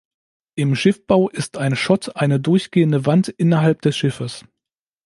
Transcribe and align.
Im 0.55 0.73
Schiffbau 0.75 1.29
ist 1.29 1.57
ein 1.57 1.75
Schott 1.75 2.15
eine 2.15 2.39
durchgehende 2.39 3.05
Wand 3.05 3.27
innerhalb 3.27 3.83
des 3.83 3.95
Schiffes. 3.95 4.43